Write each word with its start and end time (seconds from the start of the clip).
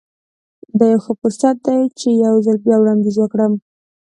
دا 0.77 0.85
يو 0.93 0.99
ښه 1.05 1.13
فرصت 1.21 1.55
دی 1.65 1.79
چې 1.99 2.07
يو 2.25 2.35
ځل 2.45 2.57
بيا 2.65 2.77
وړانديز 2.79 3.15
وکړم. 3.19 3.53